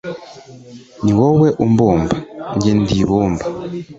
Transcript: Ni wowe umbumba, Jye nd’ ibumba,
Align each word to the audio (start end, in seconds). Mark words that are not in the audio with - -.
Ni 1.03 1.11
wowe 1.19 1.47
umbumba, 1.63 2.15
Jye 2.61 2.71
nd’ 2.79 2.89
ibumba, 2.99 3.43